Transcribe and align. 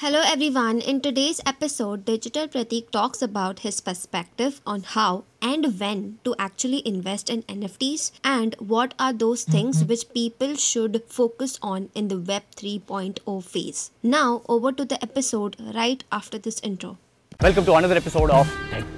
Hello 0.00 0.20
everyone. 0.24 0.80
In 0.80 1.00
today's 1.00 1.40
episode, 1.44 2.04
Digital 2.04 2.46
Pratik 2.46 2.92
talks 2.92 3.20
about 3.20 3.58
his 3.64 3.80
perspective 3.80 4.60
on 4.64 4.84
how 4.84 5.24
and 5.42 5.80
when 5.80 6.20
to 6.22 6.36
actually 6.38 6.86
invest 6.86 7.28
in 7.28 7.42
NFTs 7.54 8.12
and 8.22 8.54
what 8.60 8.94
are 9.00 9.12
those 9.12 9.42
things 9.42 9.82
which 9.84 10.08
people 10.14 10.54
should 10.54 11.02
focus 11.08 11.58
on 11.62 11.90
in 11.96 12.06
the 12.06 12.16
Web 12.16 12.44
3.0 12.54 13.42
phase. 13.42 13.90
Now, 14.04 14.42
over 14.48 14.70
to 14.70 14.84
the 14.84 15.02
episode 15.02 15.56
right 15.74 16.04
after 16.12 16.38
this 16.38 16.60
intro. 16.60 16.96
Welcome 17.40 17.64
to 17.64 17.74
another 17.74 17.96
episode 17.96 18.30
of 18.30 18.48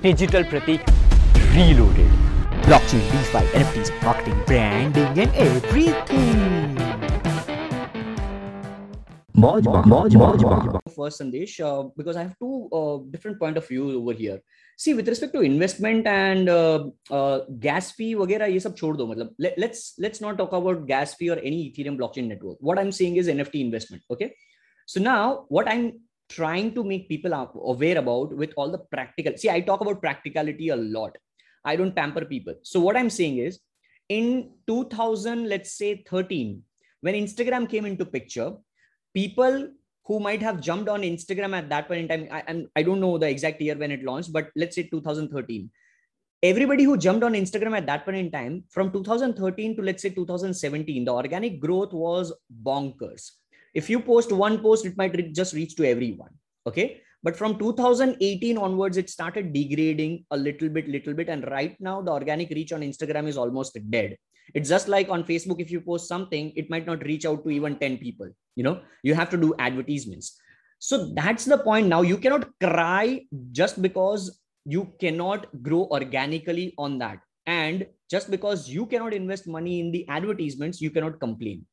Digital 0.03 0.45
Pratik 0.45 0.87
Reloaded. 1.55 2.11
Blockchain, 2.69 3.11
DeFi, 3.11 3.47
NFTs, 3.63 4.03
marketing, 4.03 4.43
branding, 4.45 5.19
and 5.19 5.35
everything. 5.35 6.71
Moj, 9.41 9.63
Moj, 9.65 10.11
Moj, 10.13 10.43
Moj 10.43 10.90
First, 11.00 11.22
Sandesh, 11.22 11.60
uh, 11.60 11.90
because 11.98 12.16
I 12.16 12.24
have 12.24 12.38
two 12.40 12.70
uh, 12.72 12.98
different 13.12 13.40
point 13.40 13.58
of 13.58 13.68
view 13.68 14.00
over 14.00 14.14
here. 14.14 14.40
See, 14.78 14.94
with 14.94 15.08
respect 15.08 15.34
to 15.34 15.42
investment 15.42 16.08
and 16.08 16.50
uh, 16.50 16.86
uh, 17.10 17.40
gas 17.60 17.92
fee, 17.92 18.16
वगैरह 18.16 18.46
ये 18.46 18.60
सब 18.60 18.76
छोड़ 18.78 18.96
दो 18.98 19.08
मतलब 19.08 19.36
let, 19.40 19.58
let's 19.58 19.94
let's 20.00 20.22
not 20.22 20.38
talk 20.38 20.54
about 20.54 20.86
gas 20.88 21.14
fee 21.16 21.30
or 21.30 21.38
any 21.38 21.72
Ethereum 21.72 21.98
blockchain 21.98 22.28
network. 22.28 22.58
What 22.60 22.80
I'm 22.80 22.92
saying 22.92 23.18
is 23.18 23.28
NFT 23.28 23.62
investment. 23.62 24.04
Okay, 24.12 24.34
so 24.86 25.02
now 25.02 25.46
what 25.50 25.68
I'm 25.68 25.94
trying 26.30 26.74
to 26.74 26.84
make 26.84 27.08
people 27.08 27.34
aware 27.34 27.98
about 27.98 28.36
with 28.36 28.54
all 28.58 28.72
the 28.72 28.80
practical. 28.80 29.38
See, 29.38 29.50
I 29.50 29.62
talk 29.62 29.82
about 29.82 30.02
practicality 30.02 30.70
a 30.70 30.76
lot. 30.76 31.18
I 31.64 31.76
don't 31.76 31.96
pamper 31.96 32.26
people. 32.26 32.56
So 32.64 32.80
what 32.80 32.98
I'm 32.98 33.10
saying 33.10 33.38
is, 33.38 33.60
in 34.10 34.52
2000, 34.68 35.48
let's 35.50 35.78
say 35.78 36.04
13, 36.10 36.62
when 37.02 37.16
Instagram 37.16 37.70
came 37.70 37.86
into 37.86 38.06
picture 38.06 38.54
people 39.14 39.70
who 40.05 40.21
might 40.21 40.43
have 40.43 40.61
jumped 40.61 40.89
on 40.89 41.03
Instagram 41.03 41.57
at 41.57 41.69
that 41.69 41.89
point 41.89 42.01
in 42.01 42.09
time, 42.09 42.29
I, 42.31 42.43
I'm, 42.49 42.69
I 42.77 42.83
don't 42.83 43.01
know 43.01 43.19
the 43.19 43.29
exact 43.29 43.61
year 43.61 43.77
when 43.77 43.91
it 43.91 44.03
launched, 44.03 44.33
but 44.33 44.51
let's 44.57 44.75
say 44.75 44.85
2013. 44.85 45.71
Everybody 46.43 46.85
who 46.85 46.97
jumped 46.97 47.23
on 47.23 47.35
Instagram 47.35 47.77
at 47.77 47.87
that 47.87 48.05
point 48.05 48.17
in 48.17 48.31
time, 48.31 48.65
from 48.71 48.91
2013 48.91 49.77
to 49.77 49.83
let's 49.83 50.03
say 50.03 50.11
2017, 50.11 51.05
the 51.05 51.13
organic 51.13 51.61
growth 51.61 51.93
was 51.93 52.33
bonkers. 52.65 53.33
If 53.75 53.91
you 53.91 54.01
post 54.01 54.33
one 54.33 54.59
post, 54.61 54.87
it 54.87 54.97
might 54.97 55.15
re- 55.15 55.33
just 55.33 55.55
reach 55.55 55.77
to 55.77 55.85
everyone. 55.85 56.31
Okay. 56.67 57.03
But 57.23 57.37
from 57.37 57.59
2018 57.59 58.57
onwards, 58.57 58.97
it 58.97 59.11
started 59.11 59.53
degrading 59.53 60.25
a 60.31 60.37
little 60.37 60.71
bit, 60.71 60.89
little 60.89 61.13
bit. 61.13 61.29
And 61.29 61.47
right 61.51 61.77
now, 61.79 62.01
the 62.01 62.11
organic 62.11 62.49
reach 62.49 62.73
on 62.73 62.81
Instagram 62.81 63.29
is 63.29 63.37
almost 63.37 63.79
dead 63.91 64.17
it's 64.55 64.69
just 64.69 64.89
like 64.89 65.09
on 65.09 65.25
facebook 65.25 65.61
if 65.61 65.71
you 65.71 65.81
post 65.81 66.09
something 66.09 66.53
it 66.57 66.71
might 66.71 66.87
not 66.87 67.05
reach 67.05 67.25
out 67.25 67.43
to 67.45 67.51
even 67.51 67.77
10 67.79 67.99
people 67.99 68.29
you 68.61 68.65
know 68.69 68.77
you 69.09 69.15
have 69.23 69.31
to 69.35 69.43
do 69.47 69.55
advertisements. 69.59 70.37
So 70.79 70.99
that's 71.15 71.45
the 71.45 71.59
point. 71.59 71.89
Now 71.89 72.03
you 72.03 72.17
cannot 72.17 72.49
cry 72.63 73.27
just 73.53 73.83
because 73.87 74.31
you 74.65 74.93
cannot 75.01 75.47
grow 75.63 75.83
organically 75.99 76.75
on 76.79 76.99
that. 76.99 77.19
And 77.47 77.87
just 78.11 78.31
because 78.31 78.69
you 78.69 78.87
cannot 78.87 79.15
invest 79.15 79.47
money 79.47 79.81
in 79.81 79.93
the 79.93 80.07
advertisements 80.09 80.81
you 80.81 80.91
cannot 80.91 81.21
complain. 81.21 81.67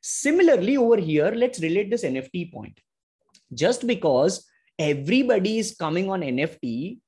Similarly 0.00 0.76
over 0.76 0.96
here 0.96 1.32
let's 1.44 1.60
relate 1.60 1.90
this 1.90 2.04
nft 2.04 2.52
point. 2.52 2.78
Just 3.54 3.86
because 3.86 4.44
everybody 4.78 5.58
is 5.58 5.74
coming 5.84 6.10
on 6.10 6.22
nft 6.22 6.98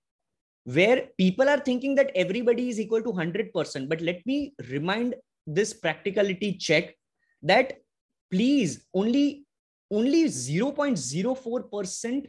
where 0.65 1.09
people 1.19 1.49
are 1.49 1.61
thinking 1.69 1.95
that 1.95 2.11
everybody 2.15 2.69
is 2.71 2.81
equal 2.81 3.03
to 3.03 3.13
100% 3.13 3.89
but 3.89 4.01
let 4.01 4.25
me 4.27 4.55
remind 4.71 5.15
this 5.47 5.73
practicality 5.75 6.53
check 6.67 6.95
that 7.43 7.75
please 8.31 8.85
only 8.95 9.47
only 9.91 10.25
0.04% 10.25 12.27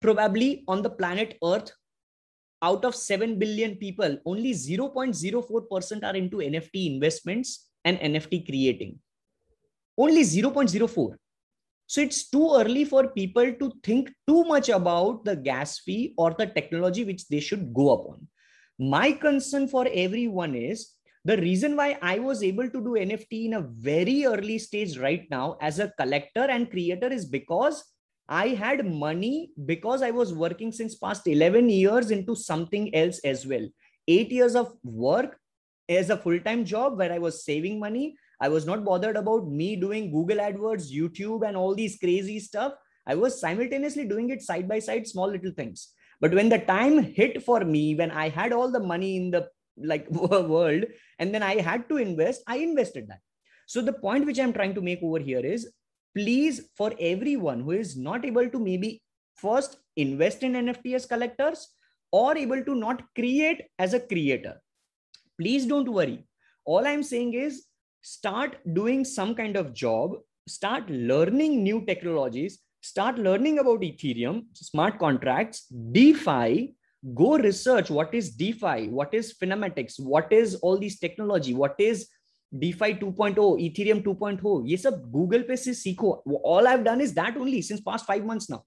probably 0.00 0.64
on 0.66 0.82
the 0.82 0.90
planet 0.90 1.36
earth 1.44 1.70
out 2.62 2.84
of 2.84 2.94
7 2.94 3.38
billion 3.38 3.76
people 3.76 4.18
only 4.24 4.52
0.04% 4.52 6.04
are 6.04 6.16
into 6.16 6.38
nft 6.38 6.94
investments 6.94 7.68
and 7.84 7.98
nft 7.98 8.46
creating 8.46 8.98
only 9.98 10.22
0.04 10.22 11.16
so 11.86 12.00
it's 12.00 12.30
too 12.30 12.52
early 12.54 12.84
for 12.84 13.08
people 13.08 13.52
to 13.52 13.72
think 13.82 14.10
too 14.26 14.44
much 14.44 14.68
about 14.68 15.24
the 15.24 15.36
gas 15.36 15.80
fee 15.80 16.14
or 16.16 16.34
the 16.38 16.46
technology 16.46 17.04
which 17.04 17.28
they 17.28 17.40
should 17.40 17.74
go 17.74 17.90
upon. 17.90 18.26
My 18.78 19.12
concern 19.12 19.68
for 19.68 19.86
everyone 19.92 20.54
is 20.54 20.92
the 21.24 21.36
reason 21.38 21.76
why 21.76 21.98
I 22.02 22.18
was 22.18 22.42
able 22.42 22.68
to 22.68 22.80
do 22.80 22.96
NFT 22.98 23.46
in 23.46 23.54
a 23.54 23.60
very 23.60 24.26
early 24.26 24.58
stage 24.58 24.98
right 24.98 25.26
now 25.30 25.56
as 25.60 25.78
a 25.78 25.92
collector 25.98 26.44
and 26.44 26.70
creator 26.70 27.10
is 27.12 27.24
because 27.24 27.84
I 28.28 28.48
had 28.48 28.86
money 28.86 29.50
because 29.66 30.02
I 30.02 30.10
was 30.10 30.32
working 30.32 30.72
since 30.72 30.94
past 30.94 31.26
11 31.26 31.68
years 31.68 32.10
into 32.10 32.34
something 32.34 32.94
else 32.94 33.20
as 33.24 33.46
well. 33.46 33.66
Eight 34.08 34.30
years 34.32 34.54
of 34.54 34.72
work 34.82 35.38
as 35.88 36.10
a 36.10 36.16
full-time 36.16 36.64
job 36.64 36.98
where 36.98 37.12
I 37.12 37.18
was 37.18 37.44
saving 37.44 37.78
money 37.78 38.16
I 38.40 38.48
was 38.48 38.66
not 38.66 38.84
bothered 38.84 39.16
about 39.16 39.48
me 39.48 39.76
doing 39.76 40.10
Google 40.10 40.38
AdWords, 40.38 40.92
YouTube, 40.92 41.46
and 41.46 41.56
all 41.56 41.74
these 41.74 41.98
crazy 41.98 42.38
stuff. 42.40 42.74
I 43.06 43.14
was 43.14 43.40
simultaneously 43.40 44.06
doing 44.06 44.30
it 44.30 44.42
side 44.42 44.68
by 44.68 44.78
side, 44.80 45.06
small 45.06 45.28
little 45.28 45.52
things. 45.52 45.92
But 46.20 46.34
when 46.34 46.48
the 46.48 46.58
time 46.58 47.02
hit 47.02 47.42
for 47.42 47.60
me, 47.60 47.94
when 47.94 48.10
I 48.10 48.28
had 48.28 48.52
all 48.52 48.70
the 48.70 48.80
money 48.80 49.16
in 49.16 49.30
the 49.30 49.48
like 49.76 50.06
world, 50.10 50.84
and 51.18 51.34
then 51.34 51.42
I 51.42 51.60
had 51.60 51.88
to 51.88 51.96
invest, 51.96 52.42
I 52.46 52.58
invested 52.58 53.08
that. 53.08 53.20
So 53.66 53.80
the 53.80 53.92
point 53.92 54.26
which 54.26 54.38
I'm 54.38 54.52
trying 54.52 54.74
to 54.74 54.82
make 54.82 55.02
over 55.02 55.18
here 55.18 55.40
is 55.40 55.72
please, 56.16 56.70
for 56.76 56.92
everyone 57.00 57.60
who 57.60 57.72
is 57.72 57.96
not 57.96 58.24
able 58.24 58.48
to 58.48 58.58
maybe 58.58 59.02
first 59.36 59.76
invest 59.96 60.42
in 60.42 60.52
NFT 60.52 60.94
as 60.94 61.06
collectors 61.06 61.68
or 62.12 62.36
able 62.36 62.62
to 62.62 62.74
not 62.74 63.02
create 63.14 63.62
as 63.78 63.94
a 63.94 64.00
creator, 64.00 64.60
please 65.40 65.66
don't 65.66 65.88
worry. 65.88 66.24
All 66.64 66.86
I'm 66.86 67.02
saying 67.02 67.34
is 67.34 67.66
start 68.02 68.56
doing 68.72 69.04
some 69.04 69.34
kind 69.34 69.56
of 69.56 69.74
job, 69.74 70.16
start 70.46 70.88
learning 70.88 71.62
new 71.62 71.84
technologies, 71.84 72.60
start 72.82 73.18
learning 73.18 73.58
about 73.58 73.80
Ethereum, 73.80 74.44
smart 74.52 74.98
contracts, 74.98 75.66
DeFi, 75.92 76.74
go 77.13 77.37
research 77.37 77.89
what 77.89 78.13
is 78.13 78.31
DeFi, 78.35 78.89
what 78.89 79.13
is 79.13 79.33
Finematics, 79.41 79.99
what 79.99 80.31
is 80.31 80.55
all 80.55 80.77
these 80.77 80.99
technology, 80.99 81.53
what 81.53 81.75
is 81.79 82.07
DeFi 82.57 82.95
2.0, 82.95 83.35
Ethereum 83.35 84.03
2.0. 84.03 84.67
ये 84.67 84.77
सब 84.77 85.11
Google 85.11 85.43
पे 85.47 85.55
से 85.55 85.73
सीखो. 85.73 86.23
All 86.43 86.67
I've 86.67 86.83
done 86.83 87.01
is 87.01 87.13
that 87.13 87.37
only 87.37 87.61
since 87.61 87.81
past 87.81 88.05
five 88.05 88.25
months 88.25 88.49
now. 88.49 88.63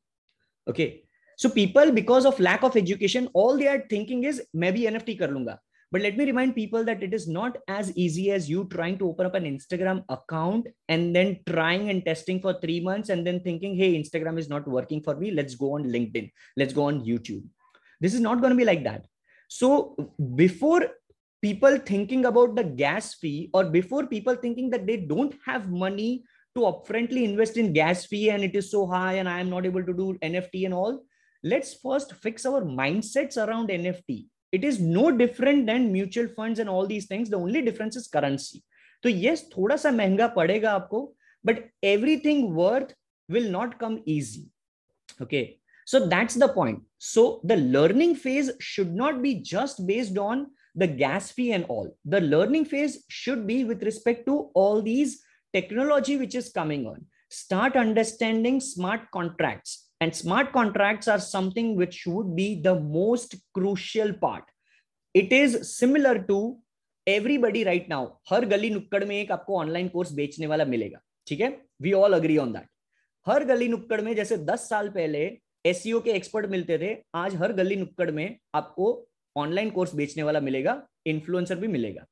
Okay. 0.68 1.02
So 1.36 1.48
people, 1.48 1.90
because 1.90 2.24
of 2.24 2.38
lack 2.38 2.62
of 2.62 2.76
education, 2.76 3.28
all 3.34 3.58
they 3.58 3.66
are 3.66 3.84
thinking 3.90 4.24
is 4.24 4.42
maybe 4.54 4.82
NFT 4.82 5.18
कर 5.18 5.30
लूंगा. 5.30 5.58
But 5.90 6.00
let 6.00 6.16
me 6.16 6.24
remind 6.24 6.54
people 6.54 6.84
that 6.84 7.02
it 7.02 7.12
is 7.12 7.28
not 7.28 7.58
as 7.68 7.94
easy 7.98 8.30
as 8.30 8.48
you 8.48 8.66
trying 8.72 8.96
to 8.98 9.08
open 9.08 9.26
up 9.26 9.34
an 9.34 9.44
Instagram 9.44 10.04
account 10.08 10.68
and 10.88 11.14
then 11.14 11.40
trying 11.46 11.90
and 11.90 12.02
testing 12.02 12.40
for 12.40 12.58
three 12.60 12.80
months 12.80 13.10
and 13.10 13.26
then 13.26 13.40
thinking, 13.40 13.76
hey, 13.76 14.00
Instagram 14.00 14.38
is 14.38 14.48
not 14.48 14.66
working 14.66 15.02
for 15.02 15.16
me. 15.16 15.32
Let's 15.32 15.54
go 15.54 15.74
on 15.74 15.84
LinkedIn. 15.84 16.30
Let's 16.56 16.72
go 16.72 16.84
on 16.84 17.04
YouTube. 17.04 17.44
This 18.00 18.14
is 18.14 18.20
not 18.20 18.40
going 18.40 18.50
to 18.50 18.56
be 18.56 18.64
like 18.64 18.84
that. 18.84 19.06
So 19.48 19.96
before 20.34 20.88
people 21.42 21.76
thinking 21.78 22.24
about 22.24 22.54
the 22.56 22.64
gas 22.64 23.14
fee 23.14 23.50
or 23.52 23.64
before 23.64 24.06
people 24.06 24.34
thinking 24.34 24.70
that 24.70 24.86
they 24.86 24.96
don't 24.96 25.34
have 25.44 25.70
money 25.70 26.24
to 26.54 26.62
upfrontly 26.62 27.24
invest 27.24 27.56
in 27.56 27.72
gas 27.72 28.06
fee 28.06 28.30
and 28.30 28.42
it 28.44 28.54
is 28.54 28.70
so 28.70 28.86
high 28.86 29.14
and 29.14 29.28
I 29.28 29.40
am 29.40 29.50
not 29.50 29.66
able 29.66 29.84
to 29.84 29.92
do 29.92 30.18
NFT 30.22 30.64
and 30.66 30.74
all, 30.74 31.04
let's 31.42 31.74
first 31.74 32.14
fix 32.14 32.46
our 32.46 32.62
mindsets 32.62 33.36
around 33.36 33.68
NFT 33.68 34.26
it 34.52 34.64
is 34.64 34.78
no 34.78 35.10
different 35.10 35.66
than 35.66 35.90
mutual 35.90 36.28
funds 36.28 36.58
and 36.58 36.68
all 36.68 36.86
these 36.86 37.06
things 37.06 37.30
the 37.30 37.38
only 37.38 37.62
difference 37.62 37.96
is 37.96 38.06
currency 38.06 38.62
so 39.02 39.08
yes 39.24 39.44
thoda 39.54 39.78
sa 39.84 39.92
महंगा 40.00 40.28
padega 40.38 40.70
aapko 40.76 41.00
but 41.50 41.64
everything 41.94 42.40
worth 42.60 42.94
will 43.36 43.48
not 43.58 43.78
come 43.82 43.96
easy 44.16 44.44
okay 45.24 45.44
so 45.92 46.06
that's 46.14 46.38
the 46.44 46.50
point 46.58 46.82
so 46.98 47.40
the 47.52 47.58
learning 47.76 48.14
phase 48.24 48.50
should 48.70 48.92
not 49.02 49.22
be 49.26 49.34
just 49.52 49.86
based 49.92 50.18
on 50.30 50.46
the 50.82 50.90
gas 51.02 51.30
fee 51.36 51.52
and 51.52 51.64
all 51.74 51.88
the 52.14 52.20
learning 52.34 52.66
phase 52.72 52.94
should 53.20 53.46
be 53.52 53.58
with 53.70 53.82
respect 53.90 54.26
to 54.26 54.36
all 54.54 54.82
these 54.90 55.16
technology 55.56 56.16
which 56.24 56.36
is 56.42 56.52
coming 56.60 56.86
on 56.92 57.00
start 57.42 57.76
understanding 57.86 58.60
smart 58.60 59.02
contracts 59.16 59.72
and 60.02 60.14
smart 60.14 60.52
contracts 60.52 61.06
are 61.12 61.20
something 61.20 61.76
which 61.76 61.98
would 62.06 62.34
be 62.36 62.60
the 62.60 62.74
most 62.80 63.36
crucial 63.54 64.12
part. 64.12 64.44
It 65.14 65.32
is 65.32 65.76
similar 65.76 66.14
to 66.30 66.38
everybody 67.06 67.62
right 67.68 67.88
now. 67.92 68.02
हर 68.30 68.44
गली 68.52 68.70
नुक्कड़ 68.70 69.04
में 69.04 69.16
एक 69.16 69.30
आपको 69.32 69.58
online 69.58 69.88
course 69.88 70.12
बेचने 70.18 70.46
वाला 70.52 70.64
मिलेगा 70.72 71.00
ठीक 71.28 71.40
है 71.40 71.50
we 71.82 71.92
all 72.00 72.12
agree 72.12 72.36
on 72.44 72.52
that 72.52 72.66
हर 73.26 73.44
गली 73.52 73.68
नुक्कड़ 73.68 74.00
में 74.00 74.14
जैसे 74.16 74.38
10 74.50 74.66
साल 74.72 74.88
पहले 74.96 75.24
एस 75.65 75.83
e 75.87 76.01
के 76.03 76.11
एक्सपर्ट 76.11 76.45
मिलते 76.49 76.77
थे 76.79 76.95
आज 77.15 77.35
हर 77.41 77.53
गली 77.53 77.75
नुक्कड़ 77.75 78.11
में 78.11 78.37
आपको 78.55 78.91
ऑनलाइन 79.37 79.69
कोर्स 79.69 79.95
बेचने 79.95 80.23
वाला 80.23 80.39
मिलेगा 80.39 80.81
इन्फ्लुएंसर 81.07 81.55
भी 81.59 81.67
मिलेगा 81.79 82.05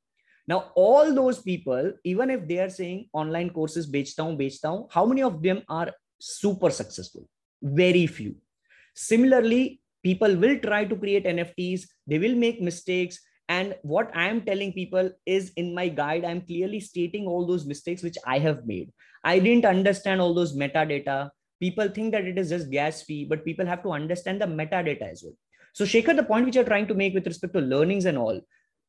now 0.48 0.56
all 0.80 1.08
those 1.14 1.38
people 1.44 1.88
even 2.10 2.32
if 2.32 2.42
they 2.50 2.58
are 2.64 2.72
saying 2.74 2.98
online 3.22 3.48
courses 3.54 3.88
बेचता 3.92 4.22
हूँ 4.22 4.36
बेचता 4.36 4.68
हूँ 4.68 4.86
how 4.96 5.06
many 5.12 5.24
of 5.30 5.40
them 5.46 5.62
are 5.78 5.88
super 6.26 6.70
successful 6.76 7.24
very 7.62 8.06
few. 8.06 8.34
Similarly, 8.94 9.80
people 10.02 10.36
will 10.36 10.58
try 10.58 10.84
to 10.84 10.96
create 10.96 11.24
NFTs, 11.24 11.82
they 12.06 12.18
will 12.18 12.34
make 12.34 12.60
mistakes. 12.60 13.18
And 13.48 13.76
what 13.82 14.10
I 14.14 14.28
am 14.28 14.40
telling 14.42 14.72
people 14.72 15.10
is 15.24 15.52
in 15.56 15.74
my 15.74 15.88
guide, 15.88 16.24
I'm 16.24 16.40
clearly 16.40 16.80
stating 16.80 17.26
all 17.26 17.46
those 17.46 17.64
mistakes 17.64 18.02
which 18.02 18.16
I 18.26 18.38
have 18.38 18.66
made. 18.66 18.92
I 19.22 19.38
didn't 19.38 19.64
understand 19.64 20.20
all 20.20 20.34
those 20.34 20.56
metadata. 20.56 21.30
People 21.60 21.88
think 21.88 22.12
that 22.12 22.24
it 22.24 22.38
is 22.38 22.50
just 22.50 22.70
gas 22.70 23.02
fee, 23.02 23.24
but 23.24 23.44
people 23.44 23.66
have 23.66 23.82
to 23.82 23.92
understand 23.92 24.40
the 24.40 24.46
metadata 24.46 25.10
as 25.10 25.22
well. 25.24 25.34
So, 25.72 25.84
shaker 25.84 26.14
the 26.14 26.24
point 26.24 26.46
which 26.46 26.54
you're 26.54 26.64
trying 26.64 26.86
to 26.88 26.94
make 26.94 27.14
with 27.14 27.26
respect 27.26 27.54
to 27.54 27.60
learnings 27.60 28.04
and 28.04 28.18
all, 28.18 28.40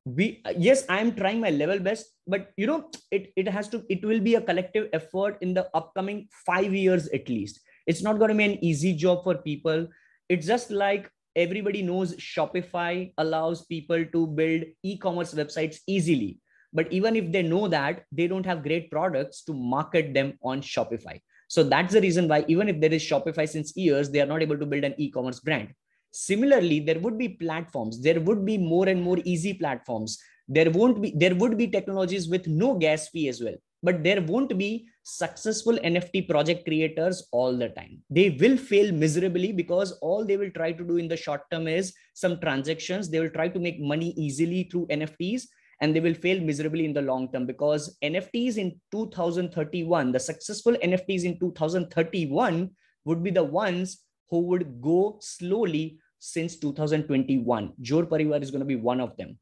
we 0.05 0.41
yes, 0.57 0.85
I 0.87 0.99
am 0.99 1.15
trying 1.15 1.39
my 1.41 1.49
level 1.49 1.79
best, 1.79 2.05
but 2.25 2.51
you 2.55 2.67
know, 2.67 2.89
it 3.11 3.33
it 3.35 3.47
has 3.47 3.67
to 3.69 3.83
it 3.89 4.05
will 4.05 4.19
be 4.19 4.35
a 4.35 4.41
collective 4.41 4.89
effort 4.93 5.37
in 5.41 5.53
the 5.53 5.69
upcoming 5.73 6.27
five 6.45 6.73
years 6.73 7.07
at 7.09 7.27
least. 7.27 7.59
It's 7.87 8.01
not 8.03 8.19
going 8.19 8.29
to 8.29 8.35
be 8.35 8.43
an 8.43 8.63
easy 8.63 8.93
job 8.93 9.23
for 9.23 9.35
people. 9.35 9.87
It's 10.29 10.45
just 10.45 10.71
like 10.71 11.09
everybody 11.35 11.81
knows 11.81 12.15
Shopify 12.15 13.13
allows 13.17 13.65
people 13.65 14.03
to 14.05 14.27
build 14.27 14.63
e-commerce 14.83 15.33
websites 15.33 15.77
easily. 15.87 16.39
But 16.73 16.91
even 16.91 17.15
if 17.15 17.31
they 17.31 17.43
know 17.43 17.67
that, 17.69 18.03
they 18.11 18.27
don't 18.27 18.45
have 18.45 18.63
great 18.63 18.91
products 18.91 19.43
to 19.45 19.53
market 19.53 20.13
them 20.13 20.33
on 20.43 20.61
Shopify. 20.61 21.21
So 21.47 21.63
that's 21.63 21.93
the 21.93 22.01
reason 22.01 22.27
why 22.27 22.45
even 22.47 22.69
if 22.69 22.79
there 22.79 22.93
is 22.93 23.03
Shopify 23.03 23.47
since 23.47 23.75
years, 23.75 24.09
they 24.09 24.21
are 24.21 24.25
not 24.25 24.41
able 24.41 24.57
to 24.57 24.65
build 24.65 24.83
an 24.83 24.95
e-commerce 24.97 25.39
brand. 25.39 25.73
Similarly, 26.11 26.79
there 26.79 26.99
would 26.99 27.17
be 27.17 27.29
platforms, 27.29 28.01
there 28.01 28.19
would 28.19 28.45
be 28.45 28.57
more 28.57 28.87
and 28.87 29.01
more 29.01 29.19
easy 29.23 29.53
platforms. 29.53 30.19
There 30.47 30.71
won't 30.71 31.01
be, 31.01 31.13
there 31.15 31.35
would 31.35 31.57
be 31.57 31.67
technologies 31.67 32.29
with 32.29 32.47
no 32.47 32.75
gas 32.75 33.09
fee 33.09 33.27
as 33.27 33.41
well 33.41 33.55
but 33.83 34.03
there 34.03 34.21
won't 34.21 34.57
be 34.57 34.87
successful 35.03 35.77
NFT 35.77 36.27
project 36.29 36.65
creators 36.65 37.27
all 37.31 37.55
the 37.55 37.69
time. 37.69 38.01
They 38.09 38.31
will 38.31 38.57
fail 38.57 38.91
miserably 38.91 39.51
because 39.51 39.91
all 40.01 40.25
they 40.25 40.37
will 40.37 40.51
try 40.51 40.71
to 40.71 40.83
do 40.83 40.97
in 40.97 41.07
the 41.07 41.17
short 41.17 41.41
term 41.51 41.67
is 41.67 41.93
some 42.13 42.39
transactions. 42.39 43.09
They 43.09 43.19
will 43.19 43.29
try 43.29 43.47
to 43.49 43.59
make 43.59 43.79
money 43.79 44.13
easily 44.17 44.63
through 44.63 44.87
NFTs 44.87 45.43
and 45.81 45.95
they 45.95 45.99
will 45.99 46.13
fail 46.13 46.39
miserably 46.41 46.85
in 46.85 46.93
the 46.93 47.01
long 47.01 47.31
term 47.31 47.45
because 47.45 47.97
NFTs 48.03 48.57
in 48.57 48.79
2031, 48.91 50.11
the 50.11 50.19
successful 50.19 50.73
NFTs 50.73 51.23
in 51.23 51.39
2031 51.39 52.71
would 53.05 53.23
be 53.23 53.31
the 53.31 53.43
ones 53.43 54.03
who 54.29 54.39
would 54.41 54.81
go 54.81 55.17
slowly 55.21 55.99
since 56.19 56.57
2021. 56.57 57.73
Jor 57.81 58.05
Parivar 58.05 58.41
is 58.41 58.51
going 58.51 58.59
to 58.59 58.65
be 58.65 58.75
one 58.75 58.99
of 58.99 59.15
them. 59.17 59.37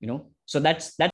You 0.00 0.08
know, 0.08 0.26
so 0.46 0.58
that's 0.58 0.94
that's 0.96 1.12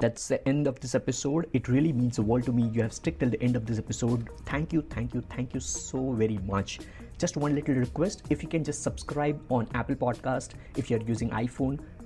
that's 0.00 0.28
the 0.28 0.40
end 0.48 0.66
of 0.66 0.80
this 0.80 0.96
episode. 0.96 1.46
It 1.52 1.68
really 1.68 1.92
means 1.92 2.16
the 2.16 2.22
world 2.22 2.44
to 2.46 2.52
me. 2.52 2.68
You 2.72 2.82
have 2.82 2.92
stuck 2.92 3.18
till 3.18 3.30
the 3.30 3.40
end 3.40 3.54
of 3.54 3.66
this 3.66 3.78
episode. 3.78 4.28
Thank 4.46 4.72
you, 4.72 4.82
thank 4.90 5.14
you, 5.14 5.22
thank 5.30 5.54
you 5.54 5.60
so 5.60 6.12
very 6.12 6.38
much. 6.38 6.80
Just 7.18 7.36
one 7.36 7.54
little 7.54 7.76
request: 7.76 8.24
if 8.30 8.42
you 8.42 8.48
can 8.48 8.64
just 8.64 8.82
subscribe 8.82 9.40
on 9.48 9.68
Apple 9.74 9.94
Podcast 9.94 10.54
if 10.76 10.90
you're 10.90 11.02
using 11.02 11.30
iPhone, 11.30 11.78